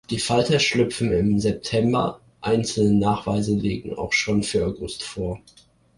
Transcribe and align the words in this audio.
Die 0.09 0.17
Falter 0.17 0.57
schlüpfen 0.57 1.11
im 1.11 1.37
September, 1.39 2.21
einzelne 2.41 2.95
Nachweise 2.97 3.53
liegen 3.53 3.93
auch 3.99 4.13
schon 4.13 4.41
für 4.41 4.65
August 4.65 5.03
vor. 5.03 5.39